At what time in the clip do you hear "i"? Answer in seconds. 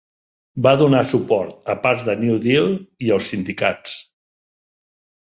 3.09-3.15